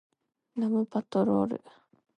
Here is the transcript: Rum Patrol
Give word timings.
Rum 0.59 0.81
Patrol 0.89 1.51